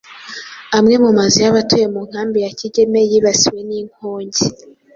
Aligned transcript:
amwe 0.77 0.95
mu 1.03 1.09
mazu 1.17 1.37
y’abatuye 1.45 1.85
mu 1.93 2.01
nkambi 2.07 2.37
ya 2.45 2.51
Kigeme 2.59 2.99
yibasiwe 3.09 3.59
n’inkongi 3.69 4.45